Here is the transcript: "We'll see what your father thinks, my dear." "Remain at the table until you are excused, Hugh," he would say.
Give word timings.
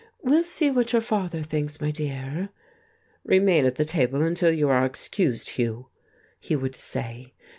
"We'll 0.23 0.41
see 0.43 0.71
what 0.71 0.93
your 0.93 1.01
father 1.03 1.43
thinks, 1.43 1.79
my 1.79 1.91
dear." 1.91 2.49
"Remain 3.23 3.67
at 3.67 3.75
the 3.75 3.85
table 3.85 4.23
until 4.23 4.51
you 4.51 4.67
are 4.67 4.83
excused, 4.83 5.51
Hugh," 5.51 5.89
he 6.39 6.55
would 6.55 6.75
say. 6.75 7.33